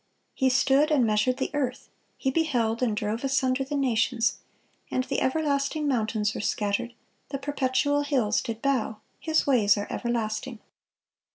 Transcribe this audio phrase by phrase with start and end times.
[0.33, 4.39] "He stood, and measured the earth: He beheld, and drove asunder the nations;
[4.89, 6.95] and the everlasting mountains were scattered,
[7.29, 10.57] the perpetual hills did bow: His ways are everlasting."